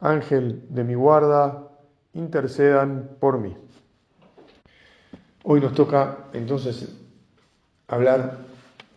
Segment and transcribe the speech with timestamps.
[0.00, 1.68] Ángel de mi guarda,
[2.12, 3.56] intercedan por mí.
[5.44, 6.88] Hoy nos toca entonces
[7.88, 8.38] hablar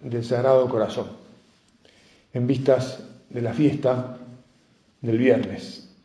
[0.01, 1.07] del Sagrado Corazón,
[2.33, 4.17] en vistas de la fiesta
[5.01, 5.95] del viernes,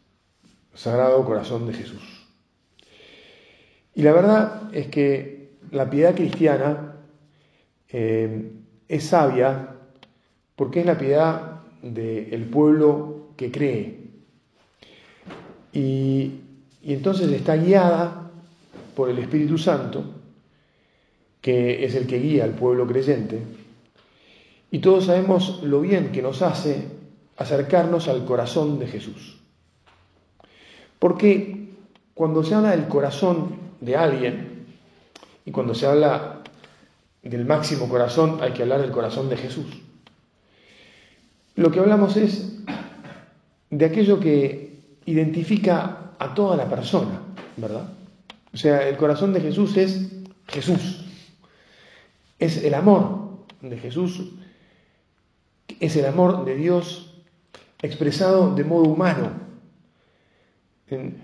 [0.74, 2.26] Sagrado Corazón de Jesús.
[3.94, 6.96] Y la verdad es que la piedad cristiana
[7.88, 8.52] eh,
[8.88, 9.76] es sabia
[10.56, 14.03] porque es la piedad del pueblo que cree,
[15.74, 16.40] y,
[16.82, 18.30] entonces está guiada
[18.94, 20.04] por el Espíritu Santo,
[21.40, 23.42] que es el que guía al pueblo creyente.
[24.70, 26.88] Y todos sabemos lo bien que nos hace
[27.36, 29.40] acercarnos al corazón de Jesús.
[30.98, 31.68] Porque
[32.14, 34.66] cuando se habla del corazón de alguien,
[35.44, 36.42] y cuando se habla
[37.22, 39.66] del máximo corazón, hay que hablar del corazón de Jesús.
[41.56, 42.58] Lo que hablamos es
[43.70, 44.73] de aquello que
[45.06, 47.20] identifica a toda la persona,
[47.56, 47.88] ¿verdad?
[48.52, 50.10] O sea, el corazón de Jesús es
[50.48, 51.04] Jesús.
[52.38, 54.32] Es el amor de Jesús,
[55.80, 57.22] es el amor de Dios
[57.80, 59.30] expresado de modo humano.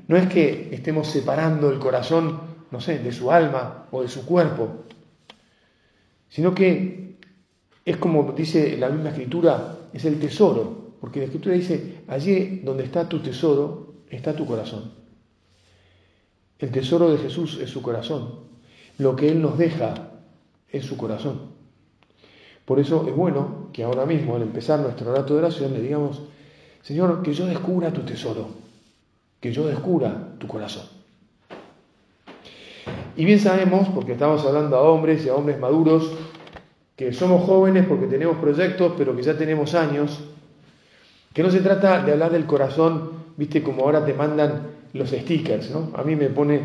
[0.09, 4.25] No es que estemos separando el corazón, no sé, de su alma o de su
[4.25, 4.85] cuerpo,
[6.29, 7.17] sino que
[7.85, 12.85] es como dice la misma escritura, es el tesoro porque la escritura dice, allí donde
[12.85, 14.93] está tu tesoro, está tu corazón.
[16.59, 18.41] El tesoro de Jesús es su corazón.
[18.99, 20.11] Lo que Él nos deja
[20.69, 21.53] es su corazón.
[22.67, 26.21] Por eso es bueno que ahora mismo, al empezar nuestro rato de oración, le digamos,
[26.83, 28.49] Señor, que yo descubra tu tesoro,
[29.41, 30.85] que yo descubra tu corazón.
[33.17, 36.13] Y bien sabemos, porque estamos hablando a hombres y a hombres maduros,
[36.95, 40.30] que somos jóvenes porque tenemos proyectos, pero que ya tenemos años,
[41.33, 45.71] que no se trata de hablar del corazón, viste, como ahora te mandan los stickers,
[45.71, 45.93] ¿no?
[45.95, 46.61] A mí me pone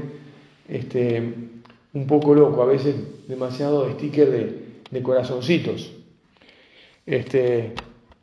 [0.68, 1.34] este,
[1.94, 2.96] un poco loco, a veces
[3.28, 5.92] demasiado sticker de, de corazoncitos.
[7.06, 7.74] Este,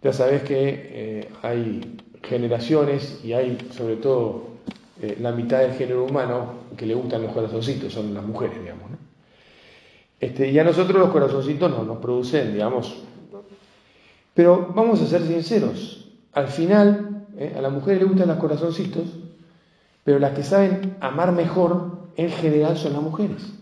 [0.02, 4.52] ya sabes que eh, hay generaciones y hay sobre todo
[5.00, 8.90] eh, la mitad del género humano que le gustan los corazoncitos, son las mujeres, digamos.
[8.90, 8.96] ¿no?
[10.20, 12.96] Este, y a nosotros los corazoncitos no nos producen, digamos.
[14.34, 16.01] Pero vamos a ser sinceros,
[16.32, 19.08] al final, eh, a la mujer le gustan los corazoncitos,
[20.04, 23.52] pero las que saben amar mejor en general son las mujeres.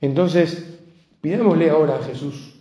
[0.00, 0.78] Entonces,
[1.20, 2.54] pidámosle ahora a Jesús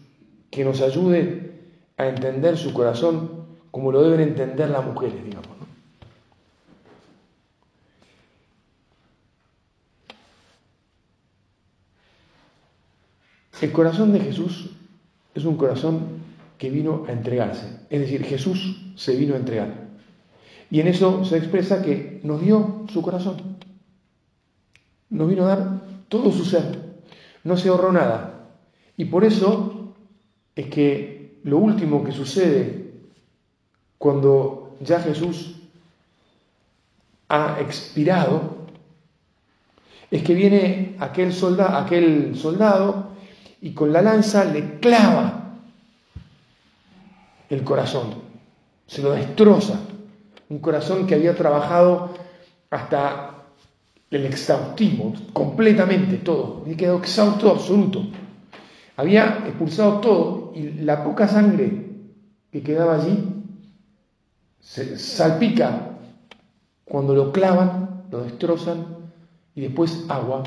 [0.50, 1.54] que nos ayude
[1.98, 5.50] a entender su corazón como lo deben entender las mujeres, digamos.
[13.62, 14.70] El corazón de Jesús
[15.36, 16.22] es un corazón
[16.58, 17.79] que vino a entregarse.
[17.90, 19.90] Es decir, Jesús se vino a entregar.
[20.72, 23.58] Y en eso se expresa que nos dio su corazón.
[25.10, 26.80] Nos vino a dar todo su ser.
[27.44, 28.50] No se ahorró nada.
[28.96, 29.96] Y por eso
[30.56, 32.92] es que lo último que sucede
[33.98, 35.56] cuando ya Jesús
[37.30, 38.60] ha expirado
[40.12, 43.10] es que viene aquel soldado, aquel soldado
[43.62, 45.49] y con la lanza le clava
[47.50, 48.16] el corazón,
[48.88, 49.80] se lo destroza.
[50.50, 52.10] Un corazón que había trabajado
[52.70, 53.36] hasta
[54.10, 58.04] el exhaustivo, completamente todo, y quedó exhausto absoluto.
[58.96, 61.86] Había expulsado todo y la poca sangre
[62.52, 63.18] que quedaba allí
[64.60, 65.98] se salpica
[66.84, 68.86] cuando lo clavan, lo destrozan
[69.56, 70.44] y después agua,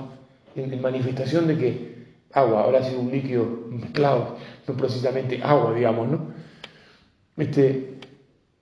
[0.54, 1.92] en, manifestación de que
[2.32, 4.36] agua, ahora ha sido un líquido mezclado,
[4.66, 6.31] no precisamente agua, digamos, ¿no?
[7.36, 7.98] Este,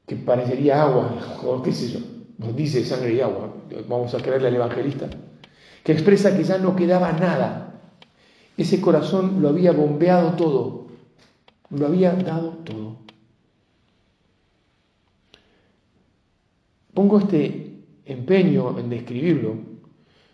[0.06, 2.00] que parecería agua, o qué sé yo,
[2.38, 3.54] nos dice sangre y agua,
[3.88, 5.08] vamos a creerle al evangelista,
[5.84, 7.80] que expresa que ya no quedaba nada.
[8.56, 10.86] Ese corazón lo había bombeado todo,
[11.70, 12.96] lo había dado todo.
[16.92, 19.54] Pongo este empeño en describirlo,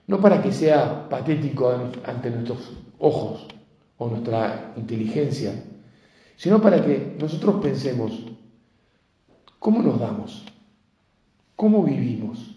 [0.07, 1.71] no para que sea patético
[2.05, 3.47] ante nuestros ojos
[3.99, 5.53] o nuestra inteligencia,
[6.37, 8.13] sino para que nosotros pensemos,
[9.59, 10.45] ¿cómo nos damos?
[11.57, 12.57] ¿Cómo vivimos?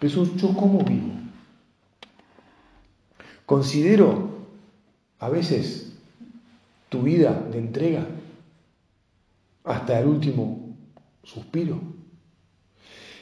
[0.00, 1.12] Jesús, ¿yo cómo vivo?
[3.46, 4.30] Considero
[5.18, 5.96] a veces
[6.88, 8.06] tu vida de entrega
[9.64, 10.76] hasta el último
[11.22, 11.80] suspiro.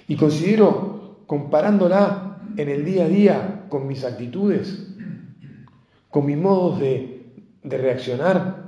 [0.08, 4.88] Y considero, comparándola en el día a día con mis actitudes,
[6.10, 7.32] con mis modos de,
[7.62, 8.61] de reaccionar,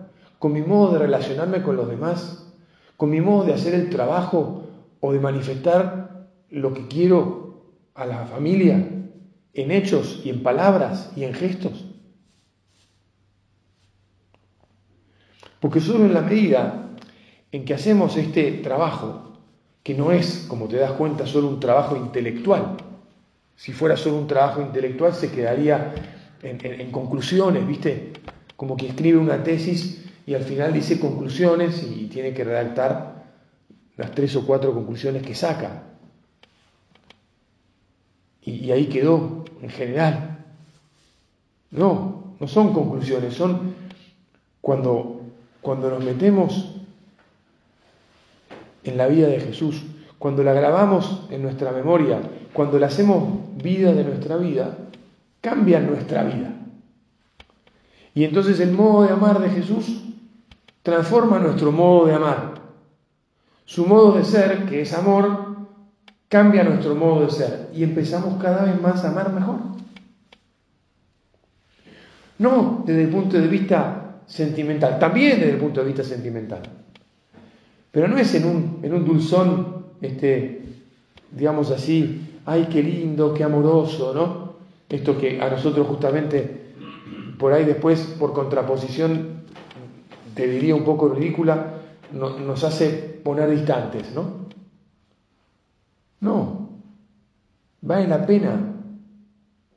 [0.44, 2.52] con mi modo de relacionarme con los demás,
[2.99, 4.67] con mi modo de hacer el trabajo
[5.00, 7.62] o de manifestar lo que quiero
[7.94, 8.75] a la familia
[9.55, 11.87] en hechos y en palabras y en gestos.
[15.61, 16.90] Porque solo en la medida
[17.50, 19.38] en que hacemos este trabajo,
[19.82, 22.76] que no es, como te das cuenta, solo un trabajo intelectual,
[23.56, 25.94] si fuera solo un trabajo intelectual se quedaría
[26.43, 28.12] en, conclusiones, ¿viste?
[28.56, 33.25] Como que escribe una tesis y al final dice conclusiones y tiene que redactar
[33.97, 35.82] las tres o cuatro conclusiones que saca.
[38.43, 40.44] Y, ahí quedó, en general.
[41.71, 43.75] No, no son conclusiones, son
[44.61, 45.23] cuando,
[45.62, 46.75] cuando nos metemos
[48.82, 49.82] en la vida de Jesús,
[50.19, 52.21] cuando la grabamos en nuestra memoria,
[52.53, 53.25] cuando la hacemos
[53.62, 54.76] vida de nuestra vida,
[55.41, 56.55] cambia nuestra vida.
[58.15, 60.04] Y entonces el modo de amar de Jesús
[60.85, 62.55] transforma nuestro modo de amar.
[63.65, 65.57] Su modo de ser, que es amor,
[66.29, 69.57] cambia nuestro modo de ser y empezamos cada vez más a amar mejor.
[72.39, 76.61] No desde el punto de vista sentimental, también desde el punto de vista sentimental.
[77.91, 80.65] Pero no es en un, en un dulzón, este,
[81.31, 84.55] digamos así, ay, qué lindo, qué amoroso, ¿no?
[84.95, 86.75] Esto que a nosotros justamente,
[87.39, 89.34] por ahí después, por contraposición,
[90.35, 91.81] te diría un poco ridícula,
[92.13, 94.45] nos hace poner distantes, ¿no?
[96.21, 96.69] No,
[97.83, 98.75] vale la pena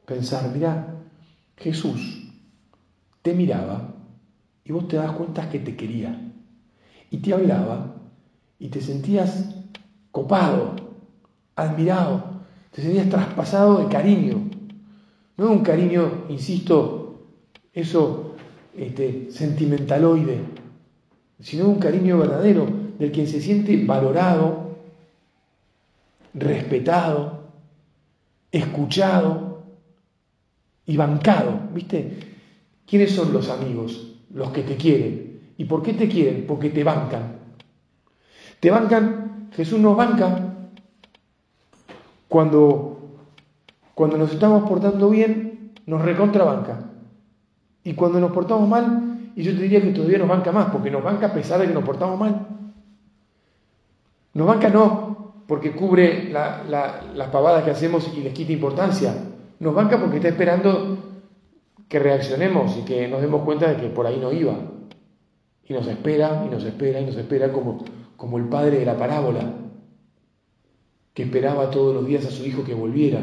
[0.06, 0.96] pensar, mira,
[1.58, 2.32] Jesús
[3.22, 3.96] te miraba
[4.64, 6.32] y vos te das cuenta que te quería
[7.10, 7.96] y te hablaba
[8.60, 9.56] y te sentías
[10.12, 10.76] copado,
[11.56, 14.50] admirado, te sentías traspasado de cariño.
[15.36, 17.28] No un cariño, insisto,
[17.74, 18.37] eso
[18.78, 20.40] este, sentimentaloide,
[21.40, 24.78] sino un cariño verdadero del quien se siente valorado,
[26.34, 27.44] respetado,
[28.52, 29.64] escuchado
[30.86, 31.60] y bancado.
[31.74, 32.20] ¿Viste?
[32.86, 34.16] ¿Quiénes son los amigos?
[34.34, 35.42] Los que te quieren.
[35.58, 36.46] ¿Y por qué te quieren?
[36.48, 37.38] Porque te bancan.
[38.60, 40.48] Te bancan, Jesús nos banca
[42.28, 43.20] cuando,
[43.94, 46.92] cuando nos estamos portando bien, nos recontrabanca.
[47.88, 50.92] Y cuando nos portamos mal, y yo te diría que todavía nos banca más, porque
[50.92, 52.46] nos banca a pesar de que nos portamos mal.
[54.34, 59.16] Nos banca no porque cubre las pavadas que hacemos y les quita importancia.
[59.62, 60.98] Nos banca porque está esperando
[61.88, 64.56] que reaccionemos y que nos demos cuenta de que por ahí no iba.
[65.64, 67.86] Y nos espera, y nos espera, y nos espera como,
[68.18, 69.50] como el padre de la parábola,
[71.14, 73.22] que esperaba todos los días a su hijo que volviera.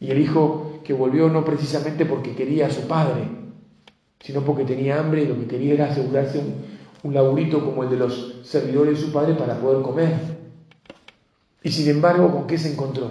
[0.00, 3.28] Y el hijo que volvió no precisamente porque quería a su padre,
[4.20, 6.54] sino porque tenía hambre y lo que quería era asegurarse un,
[7.02, 10.14] un laburito como el de los servidores de su padre para poder comer.
[11.64, 13.08] Y sin embargo, ¿con qué se encontró?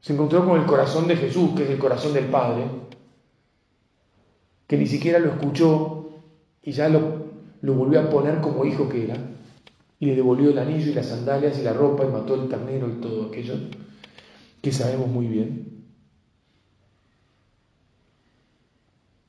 [0.00, 2.64] Se encontró con el corazón de Jesús, que es el corazón del Padre,
[4.66, 6.10] que ni siquiera lo escuchó
[6.62, 7.00] y ya lo,
[7.62, 9.16] lo volvió a poner como hijo que era,
[10.00, 12.88] y le devolvió el anillo y las sandalias y la ropa y mató el ternero
[12.88, 13.54] y todo aquello
[14.64, 15.84] que sabemos muy bien.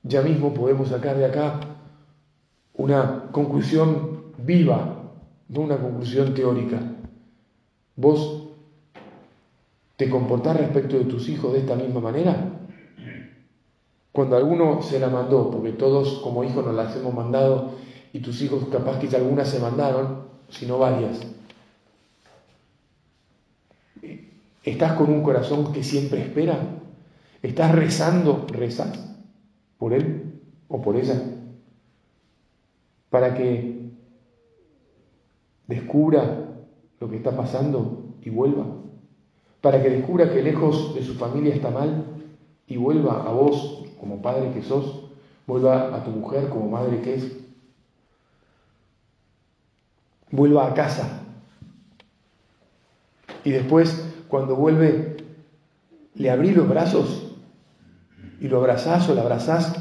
[0.01, 1.60] Ya mismo podemos sacar de acá
[2.74, 5.12] una conclusión viva,
[5.50, 6.80] no una conclusión teórica.
[7.98, 8.48] Vos
[9.98, 12.62] te comportás respecto de tus hijos de esta misma manera.
[14.13, 17.72] Cuando alguno se la mandó, porque todos como hijos nos las hemos mandado
[18.13, 21.35] y tus hijos capaz que algunas se mandaron, sino varias.
[24.65, 26.60] ¿Estás con un corazón que siempre espera?
[27.43, 29.15] ¿Estás rezando, rezas
[29.77, 31.22] por él o por ella?
[33.12, 33.91] Para que
[35.67, 36.50] descubra
[37.00, 38.65] lo que está pasando y vuelva.
[39.62, 42.05] Para que descubra que lejos de su familia está mal
[42.67, 45.12] y vuelva a vos como padre que sos,
[45.45, 47.31] vuelva a tu mujer como madre que es
[50.31, 51.22] vuelva a casa.
[53.43, 55.17] Y después, cuando vuelve,
[56.15, 57.34] le abrí los brazos
[58.39, 59.74] y lo abrazás o la abrazás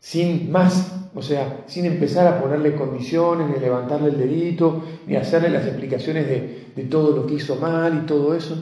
[0.00, 5.48] sin más, O sea, sin empezar a ponerle condiciones, ni levantarle el dedito, ni hacerle
[5.48, 8.56] las explicaciones de, de todo lo que hizo mal y todo eso.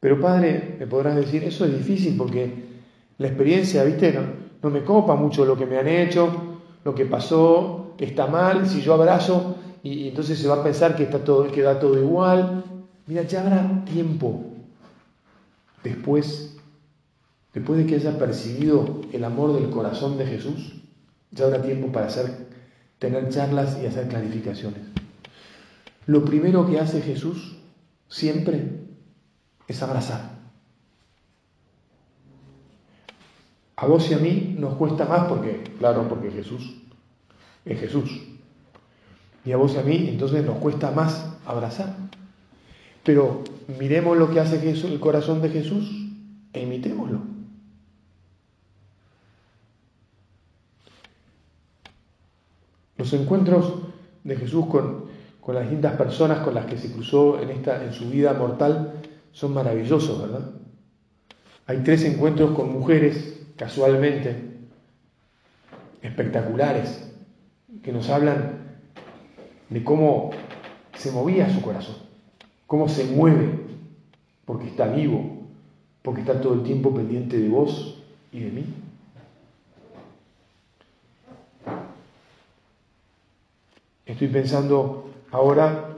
[0.00, 2.52] Pero padre, me podrás decir, eso es difícil porque
[3.18, 4.18] la experiencia, viste,
[4.62, 6.28] no, me copa mucho lo que me han hecho,
[6.84, 11.04] lo que pasó, está mal, si yo abrazo y, entonces se va a pensar que
[11.04, 12.64] está todo, queda todo igual.
[13.06, 14.44] Mira, ya habrá tiempo
[15.82, 16.56] después,
[17.54, 20.74] después de que haya percibido el amor del corazón de Jesús,
[21.30, 22.48] ya habrá tiempo para hacer,
[22.98, 24.82] tener charlas y hacer clarificaciones.
[26.06, 27.56] Lo primero que hace Jesús
[28.08, 28.80] siempre
[29.66, 30.38] es abrazar.
[33.76, 36.82] A vos y a mí nos cuesta más porque, claro, porque Jesús
[37.64, 38.27] es Jesús.
[39.48, 41.96] Y a vos y a mí entonces nos cuesta más abrazar.
[43.02, 43.44] Pero
[43.80, 45.90] miremos lo que hace Jesús, el corazón de Jesús
[46.52, 47.20] e imitémoslo.
[52.98, 53.72] Los encuentros
[54.22, 55.06] de Jesús con,
[55.40, 59.00] con las distintas personas con las que se cruzó en, esta, en su vida mortal
[59.32, 60.50] son maravillosos, ¿verdad?
[61.66, 64.58] Hay tres encuentros con mujeres, casualmente,
[66.02, 67.10] espectaculares,
[67.82, 68.67] que nos hablan
[69.70, 70.30] de cómo
[70.94, 71.96] se movía su corazón,
[72.66, 73.60] cómo se mueve,
[74.44, 75.42] porque está vivo,
[76.02, 78.64] porque está todo el tiempo pendiente de vos y de mí.
[84.06, 85.90] Estoy pensando ahora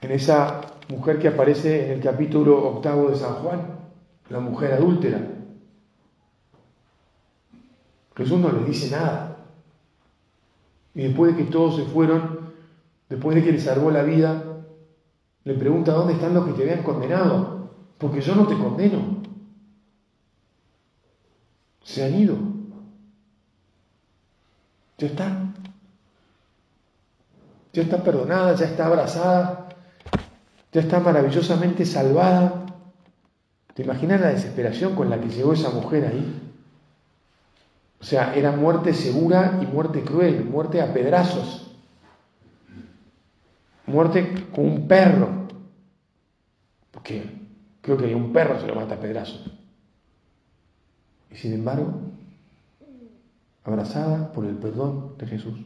[0.00, 3.78] en esa mujer que aparece en el capítulo octavo de San Juan,
[4.30, 5.20] la mujer adúltera.
[8.16, 9.31] Jesús no le dice nada.
[10.94, 12.52] Y después de que todos se fueron,
[13.08, 14.42] después de que le salvó la vida,
[15.44, 17.70] le pregunta, ¿dónde están los que te habían condenado?
[17.98, 19.22] Porque yo no te condeno.
[21.82, 22.36] Se han ido.
[24.98, 25.52] Ya está.
[27.72, 29.68] Ya está perdonada, ya está abrazada,
[30.72, 32.66] ya está maravillosamente salvada.
[33.74, 36.51] ¿Te imaginas la desesperación con la que llegó esa mujer ahí?
[38.02, 41.72] O sea, era muerte segura y muerte cruel, muerte a pedrazos,
[43.86, 45.28] muerte con un perro,
[46.90, 47.30] porque
[47.80, 49.48] creo que un perro se lo mata a pedrazos.
[51.30, 52.00] Y sin embargo,
[53.62, 55.60] abrazada por el perdón de Jesús.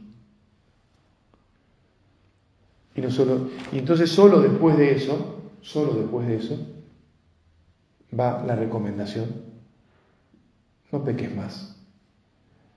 [2.94, 6.58] Y, no solo, y entonces solo después de eso, solo después de eso,
[8.18, 9.24] va la recomendación.
[10.92, 11.75] No peques más.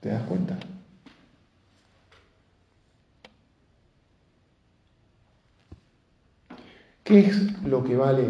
[0.00, 0.58] ¿Te das cuenta?
[7.04, 8.22] ¿Qué es lo que vale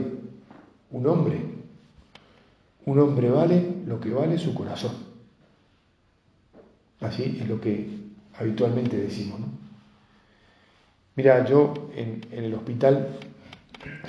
[0.90, 1.38] un hombre?
[2.86, 4.92] Un hombre vale lo que vale su corazón.
[7.00, 7.88] Así es lo que
[8.38, 9.46] habitualmente decimos, ¿no?
[11.16, 13.08] Mira, yo en, el hospital,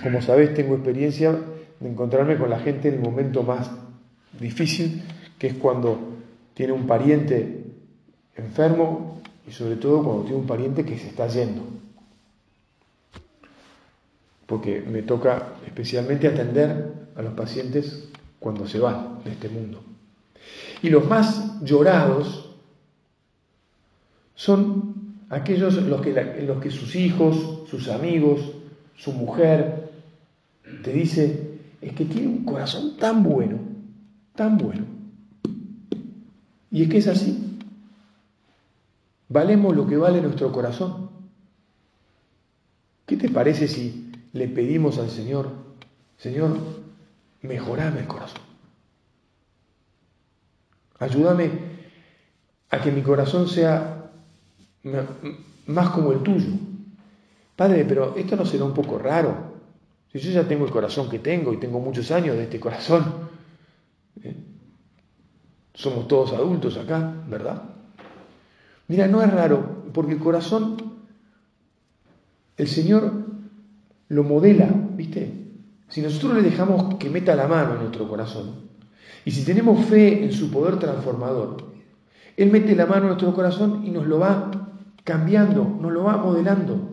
[0.01, 1.37] como sabes, tengo experiencia
[1.79, 3.69] de encontrarme con la gente en el momento más
[4.39, 5.03] difícil,
[5.37, 6.10] que es cuando
[6.53, 7.65] tiene un pariente
[8.35, 11.63] enfermo y sobre todo cuando tiene un pariente que se está yendo.
[14.45, 19.81] Porque me toca especialmente atender a los pacientes cuando se van de este mundo.
[20.81, 22.49] Y los más llorados
[24.35, 28.41] son aquellos los que, los que sus hijos, sus amigos,
[28.95, 29.91] su mujer,
[30.83, 33.59] te dice, es que tiene un corazón tan bueno,
[34.35, 34.90] tan bueno.
[36.71, 37.59] Y es que es así.
[39.27, 41.09] Valemos lo que vale nuestro corazón.
[43.05, 45.51] ¿Qué te parece si le pedimos al Señor,
[46.17, 46.57] Señor,
[47.41, 48.41] mejorame el corazón?
[50.99, 51.51] Ayúdame
[52.69, 54.11] a que mi corazón sea
[55.67, 56.51] más como el tuyo.
[57.55, 59.51] Padre, pero esto no será un poco raro.
[60.11, 63.29] Si yo ya tengo el corazón que tengo y tengo muchos años de este corazón,
[64.23, 64.50] ¿eh?
[65.73, 67.63] Somos todos adultos acá, ¿verdad?
[68.87, 70.77] Mira, no es raro, porque el corazón,
[72.57, 73.11] el Señor
[74.09, 75.33] lo modela, ¿viste?
[75.87, 78.69] Si nosotros le dejamos que meta la mano en nuestro corazón,
[79.23, 81.71] y si tenemos fe en su poder transformador,
[82.37, 84.51] Él mete la mano en nuestro corazón y nos lo va
[85.03, 86.89] cambiando, nos lo va modelando.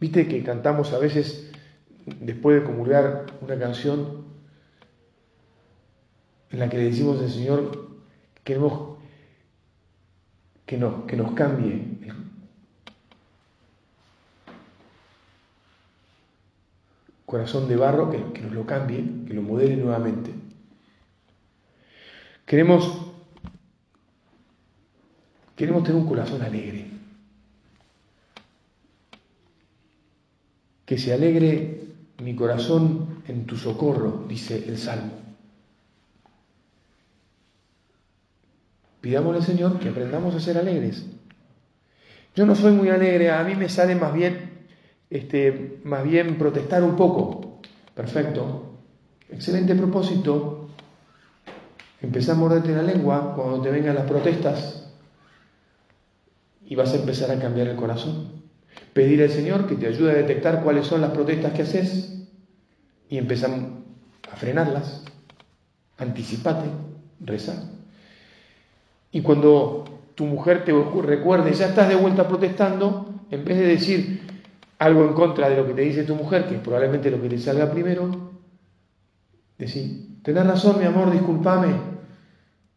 [0.00, 1.50] Viste que cantamos a veces,
[2.20, 4.19] después de comulgar, una canción
[6.50, 7.70] en la que le decimos al Señor
[8.34, 8.98] que queremos
[10.66, 11.98] que, no, que nos cambie.
[17.30, 20.32] corazón de barro que, que nos lo cambie, que lo modele nuevamente.
[22.44, 23.06] Queremos,
[25.54, 26.88] queremos tener un corazón alegre.
[30.84, 31.84] Que se alegre
[32.18, 35.19] mi corazón en tu socorro, dice el Salmo.
[39.00, 41.06] Pidámosle, Señor, que aprendamos a ser alegres.
[42.34, 44.66] Yo no soy muy alegre, a mí me sale más bien,
[45.08, 47.60] este, más bien protestar un poco.
[47.94, 48.78] Perfecto.
[49.30, 50.68] Excelente propósito.
[52.02, 54.90] Empezamos a morderte la lengua cuando te vengan las protestas
[56.64, 58.40] y vas a empezar a cambiar el corazón.
[58.92, 62.22] Pedir al Señor que te ayude a detectar cuáles son las protestas que haces
[63.08, 63.82] y empezamos
[64.30, 65.04] a frenarlas.
[65.98, 66.68] Anticipate,
[67.20, 67.79] reza.
[69.12, 74.20] Y cuando tu mujer te recuerde, ya estás de vuelta protestando, en vez de decir
[74.78, 77.28] algo en contra de lo que te dice tu mujer, que es probablemente lo que
[77.28, 78.10] te salga primero,
[79.58, 81.68] decir, tenés razón, mi amor, discúlpame,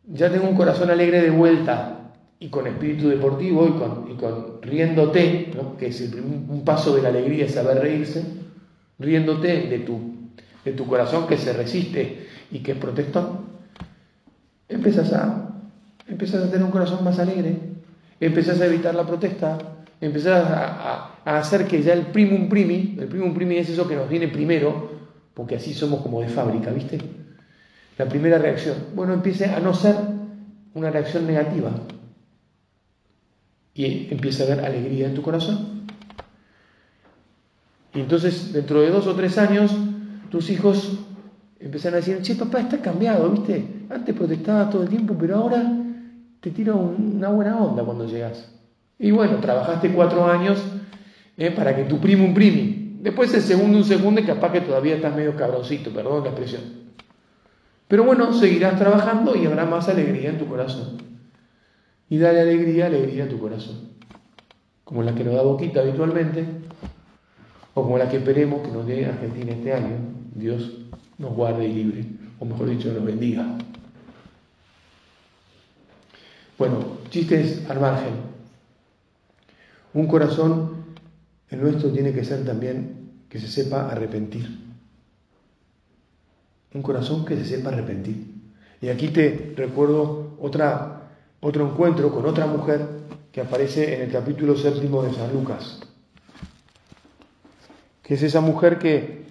[0.05, 3.67] ya tengo un corazón alegre de vuelta y con espíritu deportivo
[4.09, 8.23] y con, riéndote, que es el, un paso de la alegría, saber reírse,
[8.99, 9.99] riéndote de tu,
[10.65, 13.39] de tu corazón que se resiste y que es protestón,
[14.67, 15.42] empiezas a
[16.13, 17.57] empezás a tener un corazón más alegre,
[18.19, 19.57] empezás a evitar la protesta,
[19.99, 24.09] empezás a, hacer que ya el primum primi, el primum primi es eso que nos
[24.09, 24.91] viene primero,
[25.33, 26.99] porque así somos como de fábrica, ¿viste?
[27.97, 29.95] La primera reacción, bueno, empiece a no ser
[30.73, 31.71] una reacción negativa
[33.73, 35.83] y empieza a haber alegría en tu corazón.
[37.93, 39.71] Y entonces, dentro de dos o tres años,
[40.29, 40.99] tus hijos
[41.59, 43.85] empiezan a decir, che, papá está cambiado, ¿viste?
[43.89, 45.82] Antes protestaba todo el tiempo, pero ahora
[46.43, 48.53] te tira una buena onda cuando llegas.
[48.99, 50.61] Y bueno, trabajaste cuatro años
[51.37, 52.97] eh, para que tu primo un primi.
[52.99, 56.63] Después el segundo un segundo y capaz que todavía estás medio cabroncito, perdón la expresión.
[57.87, 60.97] Pero bueno, seguirás trabajando y habrá más alegría en tu corazón.
[62.09, 63.91] Y dale alegría, alegría a tu corazón.
[64.83, 66.45] Como la que nos da Boquita habitualmente,
[67.73, 69.95] o como la que esperemos que nos dé Argentina este año.
[70.35, 70.73] Dios
[71.17, 72.05] nos guarde y libre,
[72.37, 73.57] o mejor dicho, nos bendiga.
[76.63, 76.77] Bueno,
[77.09, 78.13] chistes al margen.
[79.93, 80.85] Un corazón,
[81.49, 84.47] el nuestro, tiene que ser también que se sepa arrepentir.
[86.73, 88.35] Un corazón que se sepa arrepentir.
[88.79, 91.09] Y aquí te recuerdo otra,
[91.41, 92.87] otro encuentro con otra mujer
[93.33, 95.81] que aparece en el capítulo séptimo de San Lucas,
[98.01, 99.25] que es esa mujer que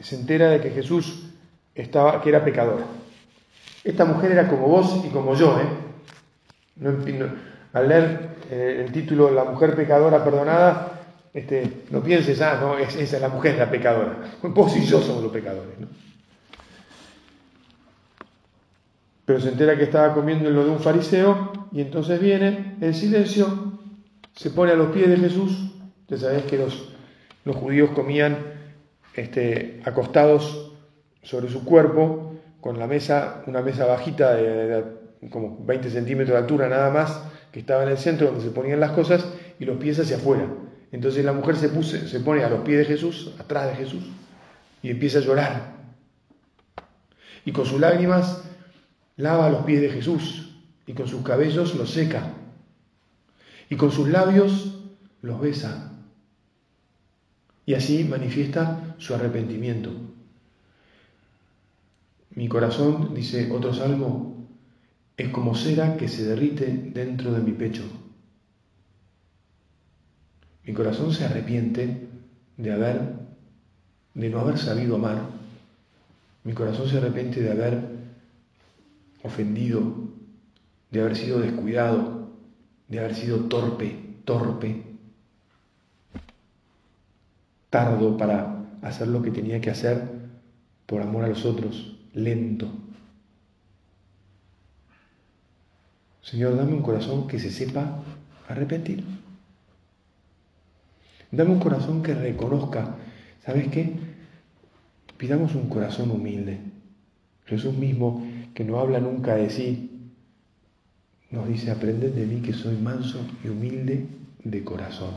[0.00, 1.24] se entera de que Jesús
[1.74, 2.86] estaba, que era pecadora.
[3.82, 5.87] Esta mujer era como vos y como yo, ¿eh?
[7.72, 10.92] Al leer eh, el título La mujer pecadora perdonada,
[11.34, 14.18] este, no pienses, ah, no, esa es la mujer la pecadora.
[14.42, 15.74] Vos y yo somos los pecadores.
[19.24, 22.94] Pero se entera que estaba comiendo en lo de un fariseo y entonces viene en
[22.94, 23.78] silencio,
[24.34, 25.72] se pone a los pies de Jesús.
[26.08, 26.94] Ya sabés que los,
[27.44, 28.38] los judíos comían
[29.14, 30.72] este, acostados
[31.22, 34.84] sobre su cuerpo, con la mesa, una mesa bajita de
[35.30, 38.80] como 20 centímetros de altura nada más, que estaba en el centro donde se ponían
[38.80, 39.24] las cosas
[39.58, 40.48] y los pies hacia afuera.
[40.92, 44.04] Entonces la mujer se, se pone a los pies de Jesús, atrás de Jesús,
[44.82, 45.78] y empieza a llorar.
[47.44, 48.42] Y con sus lágrimas
[49.16, 50.54] lava los pies de Jesús
[50.86, 52.32] y con sus cabellos los seca.
[53.70, 54.78] Y con sus labios
[55.20, 55.92] los besa.
[57.66, 59.90] Y así manifiesta su arrepentimiento.
[62.30, 64.37] Mi corazón, dice otro salmo,
[65.18, 67.82] es como cera que se derrite dentro de mi pecho.
[70.64, 72.06] Mi corazón se arrepiente
[72.56, 73.00] de haber,
[74.14, 75.22] de no haber sabido amar.
[76.44, 77.80] Mi corazón se arrepiente de haber
[79.24, 79.92] ofendido,
[80.92, 82.30] de haber sido descuidado,
[82.86, 84.84] de haber sido torpe, torpe,
[87.70, 90.00] tardo para hacer lo que tenía que hacer
[90.86, 92.70] por amor a los otros, lento.
[96.22, 98.02] Señor, dame un corazón que se sepa
[98.48, 99.04] arrepentir.
[101.30, 102.96] Dame un corazón que reconozca.
[103.44, 103.92] ¿Sabes qué?
[105.16, 106.58] Pidamos un corazón humilde.
[107.46, 109.88] Jesús mismo, que no habla nunca de sí,
[111.30, 114.06] nos dice, aprended de mí que soy manso y humilde
[114.44, 115.14] de corazón.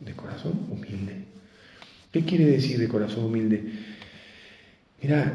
[0.00, 1.24] De corazón humilde.
[2.12, 3.72] ¿Qué quiere decir de corazón humilde?
[5.02, 5.32] Mira,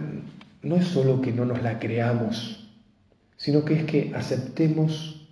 [0.63, 2.60] no es solo que no nos la creamos,
[3.41, 5.27] sino que es que aceptemos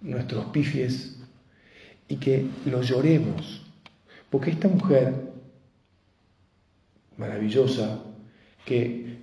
[0.00, 1.20] nuestros pifies
[2.08, 3.62] y que los lloremos.
[4.28, 5.14] Porque esta mujer
[7.16, 8.02] maravillosa
[8.64, 9.18] que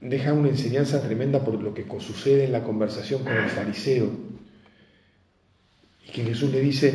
[0.00, 4.10] deja una enseñanza tremenda por lo que sucede en la conversación con el fariseo.
[6.06, 6.94] Y que Jesús le dice,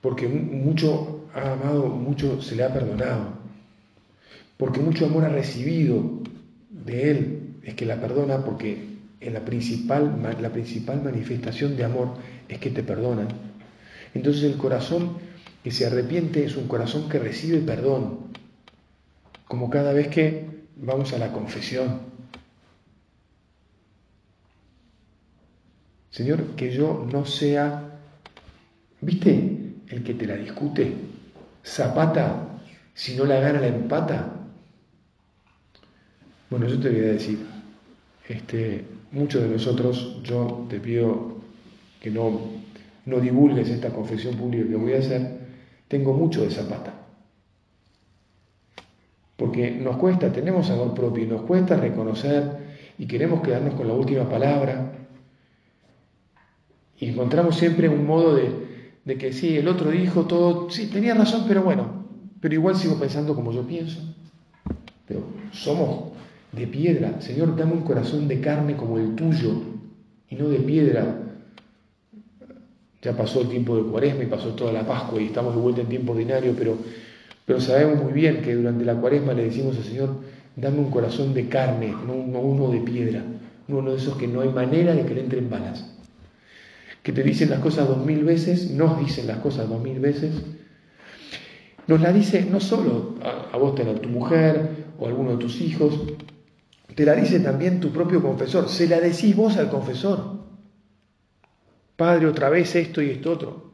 [0.00, 3.34] porque mucho ha amado, mucho se le ha perdonado,
[4.56, 6.20] porque mucho amor ha recibido
[6.68, 8.90] de Él, es que la perdona porque
[9.22, 12.14] en la principal, la principal manifestación de amor
[12.48, 13.28] es que te perdonan.
[14.14, 15.18] Entonces el corazón
[15.62, 18.32] que se arrepiente es un corazón que recibe perdón,
[19.46, 22.00] como cada vez que vamos a la confesión.
[26.10, 27.98] Señor, que yo no sea,
[29.00, 29.74] ¿viste?
[29.88, 30.92] El que te la discute.
[31.64, 32.58] Zapata,
[32.92, 34.30] si no la gana, la empata.
[36.50, 37.38] Bueno, yo te voy a decir,
[38.28, 41.36] este, muchos de nosotros, yo te pido
[42.00, 42.40] que no,
[43.06, 45.38] no divulgues esta confesión pública que voy a hacer,
[45.88, 46.94] tengo mucho de zapata.
[49.36, 53.94] Porque nos cuesta, tenemos amor propio, y nos cuesta reconocer y queremos quedarnos con la
[53.94, 54.92] última palabra
[57.02, 61.46] y encontramos siempre un modo de, que sí, el otro dijo todo, sí, tenía razón,
[61.48, 62.04] pero bueno,
[62.40, 64.00] pero igual sigo pensando como yo pienso.
[65.08, 66.11] Pero somos
[66.52, 67.20] de piedra.
[67.20, 69.62] Señor, dame un corazón de carne como el tuyo
[70.28, 71.18] y no de piedra.
[73.02, 75.80] Ya pasó el tiempo de cuaresma y pasó toda la Pascua y estamos de vuelta
[75.80, 76.76] en tiempo ordinario, pero,
[77.44, 80.16] pero sabemos muy bien que durante la cuaresma le decimos al Señor,
[80.54, 83.24] dame un corazón de carne, no, no uno de piedra,
[83.66, 85.92] no uno de esos que no hay manera de que le entren balas
[87.02, 90.34] que te dicen las cosas dos mil veces, nos dicen las cosas dos mil veces.
[91.86, 93.16] Nos la dice no solo
[93.52, 95.94] a, vos, a tu mujer o a alguno de tus hijos,
[96.94, 100.42] te la dice también tu propio confesor, se la decís vos al confesor.
[101.96, 103.72] Padre, otra vez esto y esto otro.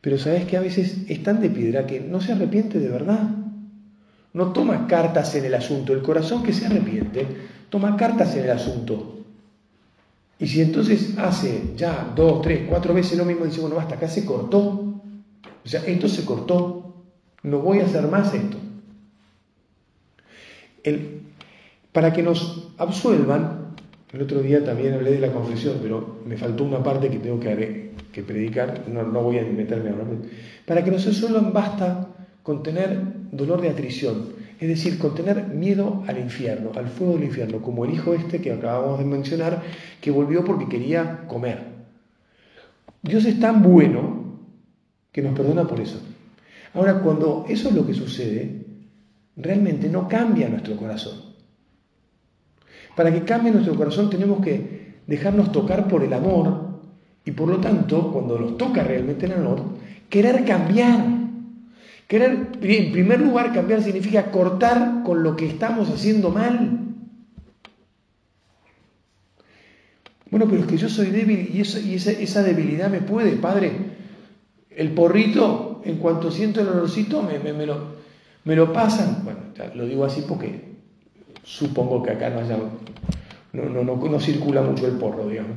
[0.00, 3.30] Pero sabes que a veces es tan de piedra que no se arrepiente de verdad.
[4.32, 5.92] No toma cartas en el asunto.
[5.92, 7.26] El corazón que se arrepiente
[7.70, 9.24] toma cartas en el asunto.
[10.38, 14.08] Y si entonces hace ya dos, tres, cuatro veces lo mismo, dice, bueno, basta, acá
[14.08, 14.60] se cortó.
[14.60, 16.94] O sea, esto se cortó.
[17.42, 18.56] No voy a hacer más esto.
[20.84, 21.22] El,
[21.92, 23.74] para que nos absuelvan,
[24.12, 27.38] el otro día también hablé de la confesión, pero me faltó una parte que tengo
[27.40, 27.88] que,
[28.26, 30.04] predicar, no, no voy a meterme ahora.
[30.66, 32.08] Para que nos absuelvan basta
[32.42, 37.24] con tener dolor de atrición, es decir, con tener miedo al infierno, al fuego del
[37.24, 39.62] infierno, como el hijo este que acabamos de mencionar,
[40.00, 41.78] que volvió porque quería comer.
[43.02, 44.40] Dios es tan bueno
[45.12, 46.00] que nos perdona por eso.
[46.74, 48.66] Ahora, cuando eso es lo que sucede,
[49.36, 51.27] realmente no cambia nuestro corazón.
[52.98, 56.80] Para que cambie nuestro corazón tenemos que dejarnos tocar por el amor
[57.24, 59.62] y por lo tanto, cuando nos toca realmente el amor,
[60.10, 61.04] querer cambiar
[62.08, 66.86] Querer, en primer lugar, cambiar significa cortar con lo que estamos haciendo mal.
[70.30, 73.70] Bueno, pero es que yo soy débil y, esa, debilidad me puede, Padre.
[74.70, 77.94] El porrito, en cuanto siento el olorcito, me, lo,
[78.44, 79.22] me lo pasan.
[79.22, 79.40] Bueno,
[79.76, 80.67] lo digo así porque
[81.48, 82.58] supongo que acá no haya,
[83.52, 85.56] no, no, no, no circula mucho el porro, digamos.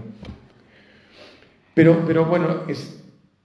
[1.73, 3.01] Pero, pero bueno, es,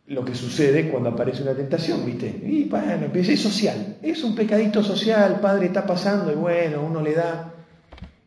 [0.06, 2.26] lo que sucede cuando aparece una tentación, ¿viste?
[2.26, 7.14] Y bueno, es social, es un pecadito social, padre está pasando y bueno, uno le
[7.14, 7.52] da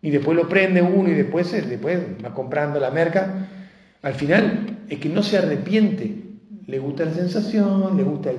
[0.02, 3.48] y después lo prende uno y después, después va comprando la merca.
[4.02, 6.24] Al final es que no se arrepiente,
[6.68, 8.32] le gusta la sensación, le gusta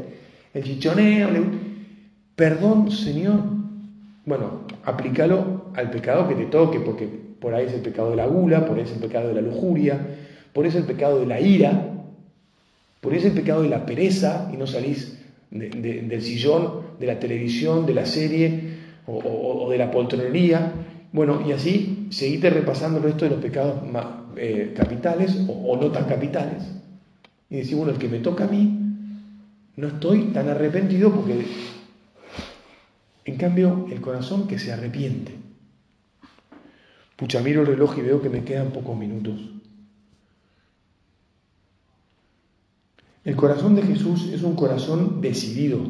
[0.53, 1.43] el, chichoneo, le...
[2.37, 3.60] perdón Señor.
[4.27, 7.09] Bueno, aplícalo al pecado que te toque, porque
[7.41, 9.41] por ahí es el pecado de la gula, por ahí es el pecado de la
[9.41, 9.99] lujuria,
[10.53, 11.91] por ahí es el pecado de la ira,
[13.01, 15.19] por eso el pecado de la pereza y no salís
[15.51, 18.61] del sillón, de la televisión, de la serie
[19.07, 20.73] o, de la poltronería.
[21.13, 23.81] Bueno, y así seguite repasando el resto de los pecados
[24.37, 26.63] eh, capitales o, no tan capitales.
[27.49, 28.79] Y decir, bueno, el que me toca a mí,
[29.77, 31.47] no estoy tan arrepentido porque,
[33.25, 35.35] en cambio, el corazón que se arrepiente.
[37.17, 39.39] Pucha, miro el reloj y veo que me quedan pocos minutos.
[43.25, 45.81] El corazón de Jesús es un corazón decidido,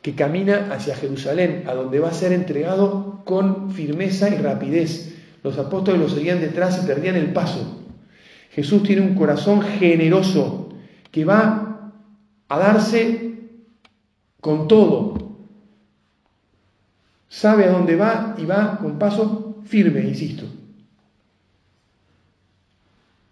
[0.00, 5.16] que camina hacia Jerusalén, a donde va a ser entregado con firmeza y rapidez.
[5.42, 7.84] Los apóstoles lo seguían detrás y perdían el paso.
[8.50, 10.68] Jesús tiene un corazón generoso
[11.10, 11.92] que va
[12.48, 13.34] a darse
[14.40, 15.11] con todo.
[17.32, 20.44] Sabe a dónde va y va con paso firme, insisto.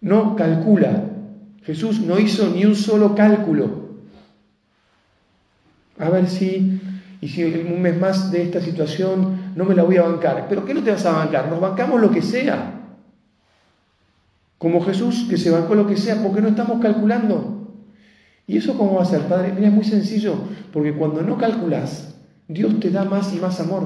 [0.01, 1.03] No calcula,
[1.61, 3.91] Jesús no hizo ni un solo cálculo.
[5.99, 6.81] A ver si
[7.21, 10.47] y si un mes más de esta situación no me la voy a bancar.
[10.49, 11.47] ¿Pero qué no te vas a bancar?
[11.47, 12.81] Nos bancamos lo que sea.
[14.57, 17.71] Como Jesús que se bancó lo que sea, porque no estamos calculando.
[18.47, 19.53] ¿Y eso cómo va a ser, Padre?
[19.53, 20.37] Mira, es muy sencillo,
[20.73, 22.10] porque cuando no calculas,
[22.51, 23.83] Dios te da más y más amor.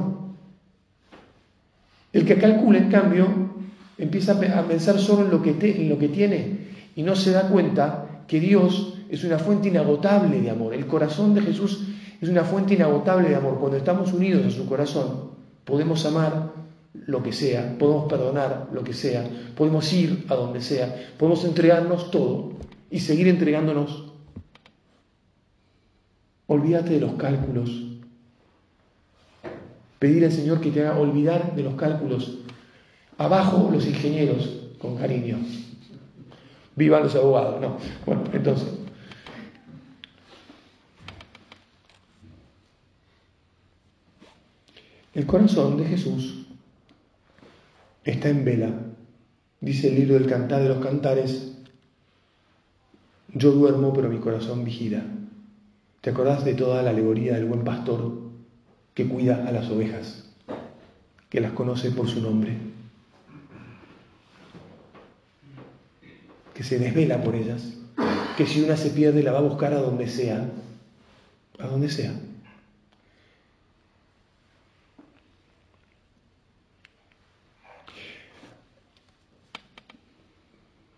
[2.11, 3.27] El que calcula, en cambio,
[3.97, 6.59] empieza a pensar solo en lo que, tiene
[6.95, 10.73] y no se da cuenta que Dios es una fuente inagotable de amor.
[10.73, 11.87] El corazón de Jesús
[12.19, 13.59] es una fuente inagotable de amor.
[13.59, 15.31] Cuando estamos unidos a su corazón,
[15.63, 16.53] podemos amar
[16.93, 22.09] lo que sea, podemos perdonar lo que sea, podemos ir a donde sea, podemos entregarnos
[22.09, 22.53] todo
[22.89, 24.13] y seguir entregándonos.
[26.47, 27.84] Olvídate de los cálculos.
[30.05, 32.37] Pedir al Señor que te haga olvidar de los cálculos.
[33.17, 35.39] Abajo los ingenieros, con cariño.
[36.75, 37.77] Vivan los abogados, no.
[38.05, 38.67] Bueno, entonces,
[45.15, 46.45] El corazón de Jesús
[48.03, 48.69] está en vela.
[49.59, 51.57] Dice el libro del Cantar de los Cantares,
[53.33, 55.03] yo duermo pero mi corazón vigila.
[56.01, 58.24] ¿Te acordás de toda la alegoría del buen pastor
[58.95, 60.23] que cuida a las ovejas,
[61.29, 62.57] que las conoce por su nombre,
[66.53, 67.73] que se desvela por ellas,
[68.37, 70.49] que si una se pierde la va a buscar a donde sea,
[71.59, 72.13] a donde sea?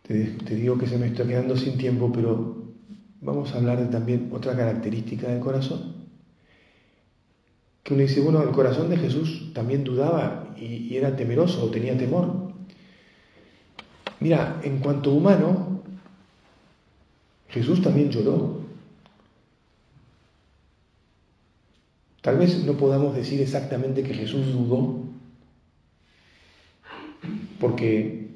[0.03, 2.55] Te, digo que se me está quedando sin tiempo, pero
[3.19, 5.96] vamos a hablar de también otra característica del corazón.
[7.87, 11.97] Que uno dice, bueno, el corazón de Jesús también dudaba y, era temeroso o tenía
[11.97, 12.51] temor.
[14.19, 15.83] Mira, en cuanto humano,
[17.47, 18.59] Jesús también lloró.
[22.19, 25.03] Tal vez no podamos decir exactamente que Jesús dudó,
[27.57, 28.31] porque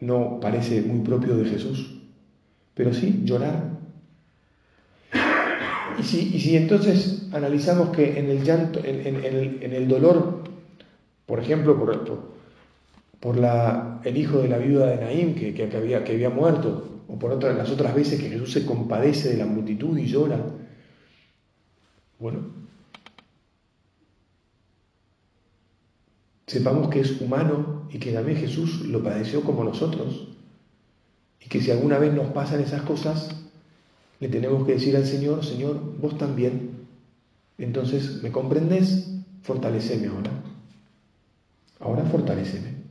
[0.00, 1.98] no parece muy propio de Jesús,
[2.74, 3.71] pero sí llorar.
[5.98, 10.42] Y si, y si entonces analizamos que en el llanto, en, el, dolor,
[11.26, 12.28] por ejemplo, por,
[13.20, 17.02] por, la, el hijo de la viuda de Naim que, que, había, que había muerto,
[17.08, 20.38] o por otras, las otras veces que Jesús se compadece de la multitud y llora,
[22.18, 22.62] bueno,
[26.46, 30.28] sepamos que es humano y que también Jesús lo padeció como nosotros.
[31.40, 33.41] Y que si alguna vez nos pasan esas cosas,
[34.22, 36.86] le tenemos que decir al Señor, Señor, vos también.
[37.58, 39.10] Entonces, ¿me comprendes?
[39.42, 40.30] Fortaleceme ahora.
[41.80, 42.82] Ahora fortaleceme.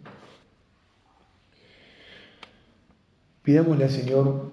[3.44, 4.52] Pidámosle al Señor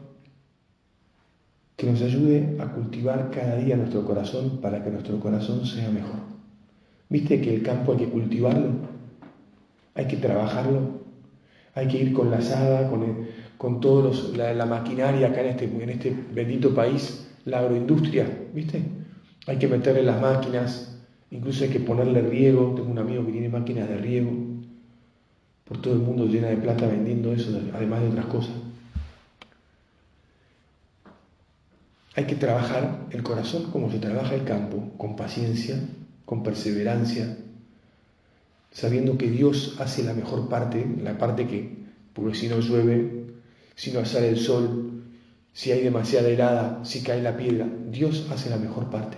[1.77, 6.21] que nos ayude a cultivar cada día nuestro corazón para que nuestro corazón sea mejor.
[7.09, 8.99] ¿Viste que el campo hay que cultivarlo?
[9.99, 11.01] hay que trabajarlo,
[11.75, 13.27] hay que ir con la asada, con,
[13.59, 14.13] con toda
[14.55, 18.83] la, maquinaria acá en este, en este bendito país, la agroindustria, ¿viste?
[19.49, 20.97] Hay que meterle las máquinas,
[21.33, 24.31] incluso hay que ponerle riego, tengo un amigo que tiene máquinas de riego,
[25.65, 28.55] por todo el mundo llena de plata vendiendo eso, además de otras cosas.
[32.15, 35.81] Hay que trabajar el corazón como se trabaja el campo, con paciencia,
[36.25, 37.37] con perseverancia,
[38.71, 41.77] sabiendo que Dios hace la mejor parte, la parte que,
[42.13, 43.19] porque si no llueve,
[43.79, 45.05] si no sale el sol,
[45.53, 49.17] si hay demasiada helada, si cae la piedra, Dios hace la mejor parte.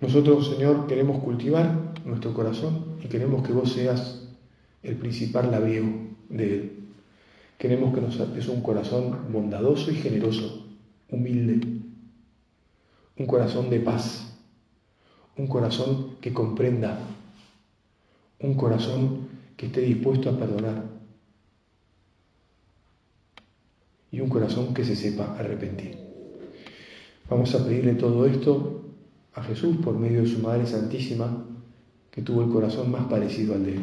[0.00, 4.28] Nosotros, Señor, queremos cultivar nuestro corazón y queremos que vos seas
[4.84, 5.88] el principal labiego
[6.28, 6.72] de él.
[7.58, 10.68] Queremos que nos des un corazón bondadoso y generoso,
[11.10, 11.66] humilde,
[13.18, 14.32] un corazón de paz,
[15.36, 17.00] un corazón que comprenda
[18.38, 20.95] un corazón que esté dispuesto a perdonar
[24.16, 25.98] y un corazón que se sepa arrepentir.
[27.28, 28.80] Vamos a pedirle todo esto
[29.34, 31.44] a Jesús por medio de su Madre Santísima,
[32.10, 33.82] que tuvo el corazón más parecido al de Él.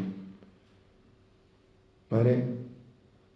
[2.09, 2.45] Madre,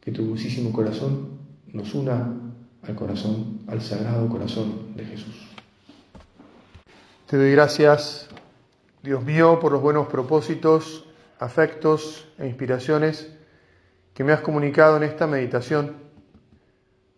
[0.01, 1.37] que tu dulcísimo corazón
[1.71, 2.33] nos una
[2.81, 5.35] al corazón, al sagrado corazón de Jesús.
[7.27, 8.27] Te doy gracias,
[9.03, 11.05] Dios mío, por los buenos propósitos
[11.37, 13.31] afectos e inspiraciones
[14.15, 16.06] que me has comunicado en esta meditación.